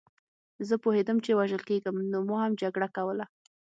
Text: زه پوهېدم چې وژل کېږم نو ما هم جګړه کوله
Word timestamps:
زه 0.67 0.75
پوهېدم 0.83 1.17
چې 1.25 1.31
وژل 1.39 1.61
کېږم 1.69 1.95
نو 2.11 2.19
ما 2.27 2.37
هم 2.43 2.53
جګړه 2.61 2.87
کوله 2.95 3.25